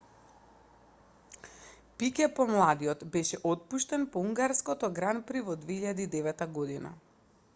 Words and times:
пике 1.97 2.27
помладиот 2.39 3.05
беше 3.17 3.41
отпуштен 3.51 4.07
по 4.15 4.25
унгарското 4.29 4.91
гран 5.01 5.23
при 5.31 5.45
во 5.51 5.57
2009 5.67 6.45
година 6.59 6.97